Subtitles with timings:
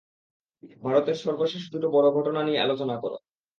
[0.83, 3.17] ভারতের সর্বশেষ দুটো বড় ঘটনা নিয়ে আলোচনা করো।